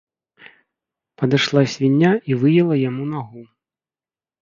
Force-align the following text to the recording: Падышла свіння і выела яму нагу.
Падышла 1.23 1.61
свіння 1.75 2.11
і 2.33 2.41
выела 2.47 2.81
яму 2.89 3.03
нагу. 3.15 3.41